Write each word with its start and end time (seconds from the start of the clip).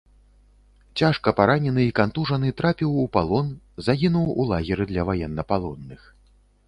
Цяжка 1.01 1.33
паранены 1.39 1.83
і 1.87 1.91
кантужаны 1.99 2.49
трапіў 2.61 2.95
у 3.03 3.05
палон, 3.17 3.51
загінуў 3.89 4.27
у 4.39 4.47
лагеры 4.53 4.83
для 4.93 5.01
ваеннапалонных. 5.11 6.01